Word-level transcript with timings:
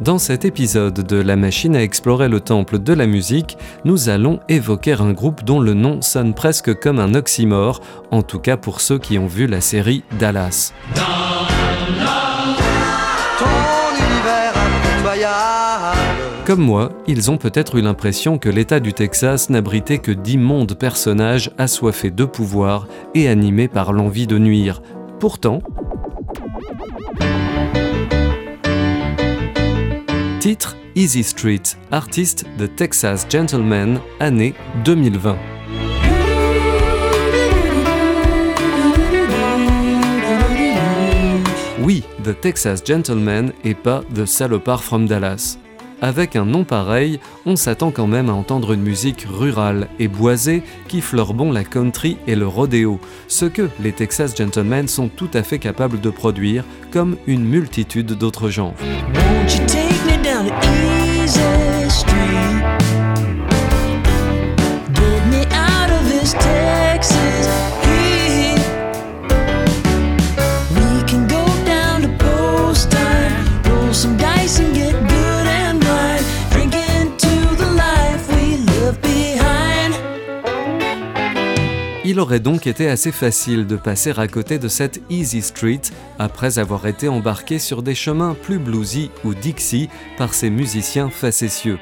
Dans 0.00 0.18
cet 0.18 0.44
épisode 0.44 1.06
de 1.06 1.16
La 1.16 1.36
machine 1.36 1.74
à 1.74 1.82
explorer 1.82 2.28
le 2.28 2.40
temple 2.40 2.78
de 2.78 2.92
la 2.92 3.06
musique, 3.06 3.56
nous 3.86 4.10
allons 4.10 4.40
évoquer 4.48 4.92
un 4.92 5.12
groupe 5.12 5.42
dont 5.42 5.58
le 5.58 5.72
nom 5.72 6.02
sonne 6.02 6.34
presque 6.34 6.78
comme 6.78 6.98
un 6.98 7.14
oxymore, 7.14 7.80
en 8.10 8.22
tout 8.22 8.38
cas 8.38 8.58
pour 8.58 8.82
ceux 8.82 8.98
qui 8.98 9.18
ont 9.18 9.26
vu 9.26 9.46
la 9.46 9.62
série 9.62 10.04
Dallas. 10.18 10.74
Comme 16.44 16.60
moi, 16.60 16.92
ils 17.06 17.30
ont 17.30 17.38
peut-être 17.38 17.76
eu 17.76 17.80
l'impression 17.80 18.38
que 18.38 18.50
l'État 18.50 18.80
du 18.80 18.92
Texas 18.92 19.48
n'abritait 19.48 19.98
que 19.98 20.12
d'immondes 20.12 20.74
personnages 20.74 21.50
assoiffés 21.56 22.10
de 22.10 22.24
pouvoir 22.26 22.86
et 23.14 23.28
animés 23.28 23.66
par 23.66 23.94
l'envie 23.94 24.26
de 24.26 24.38
nuire. 24.38 24.82
Pourtant, 25.18 25.60
Titre 30.46 30.76
Easy 30.94 31.24
Street, 31.24 31.62
artiste 31.90 32.46
de 32.56 32.68
Texas 32.68 33.26
Gentleman, 33.28 33.98
année 34.20 34.54
2020. 34.84 35.36
Oui, 41.80 42.04
The 42.22 42.40
Texas 42.40 42.80
Gentleman 42.86 43.52
et 43.64 43.74
pas 43.74 44.04
The 44.14 44.24
Salopard 44.24 44.84
from 44.84 45.08
Dallas. 45.08 45.58
Avec 46.00 46.36
un 46.36 46.44
nom 46.44 46.62
pareil, 46.62 47.18
on 47.44 47.56
s'attend 47.56 47.90
quand 47.90 48.06
même 48.06 48.30
à 48.30 48.34
entendre 48.34 48.72
une 48.72 48.82
musique 48.82 49.26
rurale 49.28 49.88
et 49.98 50.06
boisée 50.06 50.62
qui 50.86 51.00
fleure 51.00 51.34
bon 51.34 51.50
la 51.50 51.64
country 51.64 52.18
et 52.28 52.36
le 52.36 52.46
rodéo, 52.46 53.00
ce 53.26 53.46
que 53.46 53.68
les 53.80 53.90
Texas 53.90 54.36
Gentlemen 54.36 54.86
sont 54.86 55.08
tout 55.08 55.30
à 55.34 55.42
fait 55.42 55.58
capables 55.58 56.00
de 56.00 56.10
produire, 56.10 56.62
comme 56.92 57.16
une 57.26 57.44
multitude 57.44 58.12
d'autres 58.12 58.48
genres. 58.48 58.74
Il 82.08 82.20
aurait 82.20 82.38
donc 82.38 82.68
été 82.68 82.88
assez 82.88 83.10
facile 83.10 83.66
de 83.66 83.74
passer 83.74 84.12
à 84.16 84.28
côté 84.28 84.60
de 84.60 84.68
cette 84.68 85.00
Easy 85.10 85.42
Street 85.42 85.80
après 86.20 86.60
avoir 86.60 86.86
été 86.86 87.08
embarqué 87.08 87.58
sur 87.58 87.82
des 87.82 87.96
chemins 87.96 88.36
plus 88.44 88.60
bluesy 88.60 89.10
ou 89.24 89.34
Dixie 89.34 89.88
par 90.16 90.32
ces 90.32 90.48
musiciens 90.48 91.10
facétieux. 91.10 91.80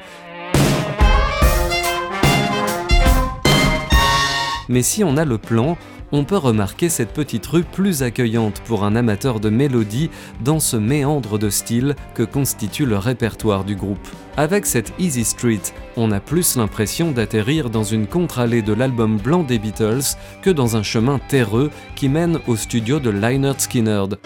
Mais 4.67 4.81
si 4.81 5.03
on 5.03 5.15
a 5.15 5.25
le 5.25 5.37
plan, 5.37 5.77
on 6.15 6.23
peut 6.23 6.37
remarquer 6.37 6.87
cette 6.87 7.11
petite 7.11 7.45
rue 7.45 7.63
plus 7.63 8.01
accueillante 8.01 8.61
pour 8.61 8.85
un 8.85 8.95
amateur 8.95 9.41
de 9.41 9.49
mélodie 9.49 10.09
dans 10.39 10.61
ce 10.61 10.77
méandre 10.77 11.37
de 11.37 11.49
style 11.49 11.93
que 12.13 12.23
constitue 12.23 12.85
le 12.85 12.97
répertoire 12.97 13.65
du 13.65 13.75
groupe. 13.75 14.07
Avec 14.37 14.65
cette 14.65 14.93
Easy 14.97 15.25
Street, 15.25 15.61
on 15.97 16.11
a 16.11 16.21
plus 16.21 16.55
l'impression 16.55 17.11
d'atterrir 17.11 17.69
dans 17.69 17.83
une 17.83 18.07
contre-allée 18.07 18.61
de 18.61 18.71
l'album 18.71 19.17
blanc 19.17 19.43
des 19.43 19.59
Beatles 19.59 20.15
que 20.41 20.49
dans 20.49 20.77
un 20.77 20.83
chemin 20.83 21.19
terreux 21.19 21.69
qui 21.95 22.07
mène 22.07 22.39
au 22.47 22.55
studio 22.55 22.99
de 23.01 23.09
Lynyrd 23.09 23.59
Skynyrd. 23.59 24.17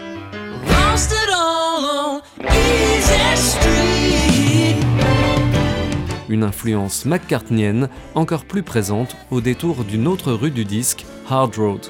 Une 6.30 6.44
influence 6.44 7.06
McCartneyenne 7.06 7.90
encore 8.16 8.46
plus 8.46 8.64
présente 8.64 9.18
au 9.32 9.42
détour 9.42 9.84
d'une 9.84 10.08
autre 10.08 10.32
rue 10.32 10.52
du 10.52 10.64
disque, 10.64 11.06
Hard 11.30 11.56
Road. 11.56 11.88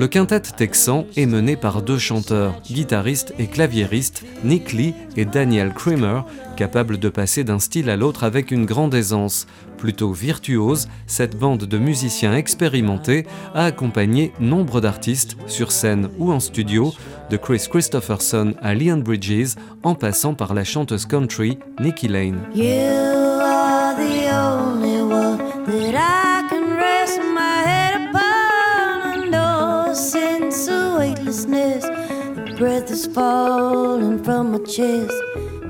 Le 0.00 0.08
quintet 0.08 0.40
texan 0.40 1.04
est 1.14 1.26
mené 1.26 1.56
par 1.56 1.82
deux 1.82 1.98
chanteurs, 1.98 2.58
guitaristes 2.62 3.34
et 3.38 3.48
claviéristes, 3.48 4.24
Nick 4.44 4.72
Lee 4.72 4.94
et 5.14 5.26
Daniel 5.26 5.74
Kramer, 5.74 6.22
capables 6.56 6.96
de 6.96 7.10
passer 7.10 7.44
d'un 7.44 7.58
style 7.58 7.90
à 7.90 7.98
l'autre 7.98 8.24
avec 8.24 8.50
une 8.50 8.64
grande 8.64 8.94
aisance. 8.94 9.46
Plutôt 9.76 10.12
virtuose, 10.12 10.88
cette 11.06 11.38
bande 11.38 11.66
de 11.66 11.76
musiciens 11.76 12.34
expérimentés 12.34 13.26
a 13.54 13.66
accompagné 13.66 14.32
nombre 14.40 14.80
d'artistes 14.80 15.36
sur 15.46 15.70
scène 15.70 16.08
ou 16.18 16.32
en 16.32 16.40
studio, 16.40 16.94
de 17.28 17.36
Chris 17.36 17.66
Christopherson 17.68 18.54
à 18.62 18.72
Leon 18.72 19.00
Bridges, 19.00 19.56
en 19.82 19.94
passant 19.94 20.32
par 20.32 20.54
la 20.54 20.64
chanteuse 20.64 21.04
country 21.04 21.58
Nikki 21.78 22.08
Lane. 22.08 22.40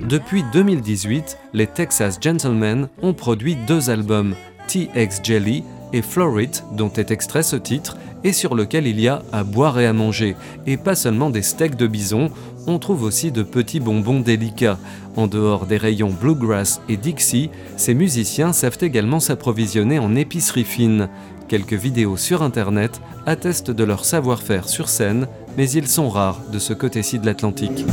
Depuis 0.09 0.43
2018, 0.53 1.39
les 1.53 1.67
Texas 1.69 2.19
Gentlemen 2.21 2.89
ont 3.01 3.15
produit 3.15 3.55
deux 3.55 3.91
albums, 3.91 4.35
TX 4.67 5.21
Jelly 5.23 5.63
et 5.93 6.03
Florit, 6.03 6.63
dont 6.73 6.93
est 6.93 7.11
extrait 7.11 7.43
ce 7.43 7.57
titre, 7.57 7.97
et 8.25 8.33
sur 8.33 8.55
lequel 8.55 8.87
il 8.87 9.01
y 9.01 9.09
a 9.09 9.23
à 9.33 9.45
boire 9.45 9.79
et 9.81 9.87
à 9.87 9.93
manger, 9.93 10.37
et 10.67 10.77
pas 10.77 10.95
seulement 10.95 11.31
des 11.31 11.43
steaks 11.43 11.77
de 11.77 11.87
bison, 11.87 12.31
on 12.67 12.79
trouve 12.79 13.03
aussi 13.03 13.33
de 13.33 13.43
petits 13.43 13.81
bonbons 13.81 14.21
délicats. 14.21 14.79
En 15.17 15.27
dehors 15.27 15.67
des 15.67 15.79
rayons 15.79 16.11
Bluegrass 16.11 16.81
et 16.89 16.97
Dixie, 16.97 17.51
ces 17.77 17.95
musiciens 17.95 18.53
savent 18.53 18.79
également 18.81 19.21
s'approvisionner 19.21 19.99
en 19.99 20.15
épicerie 20.15 20.65
fine. 20.65 21.09
Quelques 21.49 21.73
vidéos 21.73 22.17
sur 22.17 22.43
internet 22.43 23.01
attestent 23.27 23.73
de 23.73 23.85
leur 23.85 24.05
savoir-faire 24.05 24.69
sur 24.69 24.89
scène, 24.89 25.27
mais 25.57 25.69
ils 25.71 25.89
sont 25.89 26.09
rares 26.09 26.41
de 26.53 26.59
ce 26.59 26.73
côté-ci 26.73 27.19
de 27.19 27.27
l'Atlantique. 27.27 27.85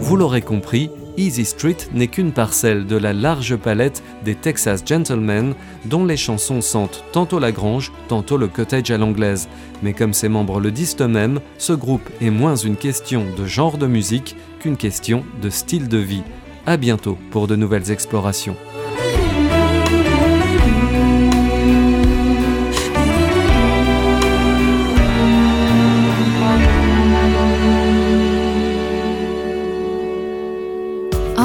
Vous 0.00 0.16
l'aurez 0.16 0.42
compris, 0.42 0.90
Easy 1.16 1.44
Street 1.44 1.76
n'est 1.92 2.08
qu'une 2.08 2.32
parcelle 2.32 2.86
de 2.86 2.96
la 2.96 3.12
large 3.12 3.56
palette 3.56 4.02
des 4.24 4.34
Texas 4.34 4.82
Gentlemen 4.84 5.54
dont 5.84 6.04
les 6.04 6.16
chansons 6.16 6.60
sentent 6.60 7.04
tantôt 7.12 7.38
la 7.38 7.52
grange, 7.52 7.92
tantôt 8.08 8.36
le 8.36 8.48
cottage 8.48 8.90
à 8.90 8.98
l'anglaise. 8.98 9.48
Mais 9.82 9.92
comme 9.92 10.12
ses 10.12 10.28
membres 10.28 10.58
le 10.58 10.72
disent 10.72 10.96
eux-mêmes, 11.00 11.40
ce 11.58 11.72
groupe 11.72 12.08
est 12.20 12.30
moins 12.30 12.56
une 12.56 12.76
question 12.76 13.24
de 13.36 13.46
genre 13.46 13.78
de 13.78 13.86
musique 13.86 14.36
qu'une 14.58 14.76
question 14.76 15.24
de 15.40 15.50
style 15.50 15.88
de 15.88 15.98
vie. 15.98 16.24
A 16.66 16.76
bientôt 16.76 17.16
pour 17.30 17.46
de 17.46 17.56
nouvelles 17.56 17.90
explorations. 17.90 18.56